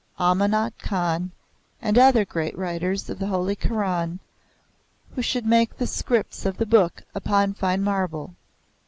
[0.19, 1.29] Amanat Khan,
[1.79, 4.17] and other great writers of the holy Koran,
[5.13, 8.33] who should make the scripts of the Book upon fine marble.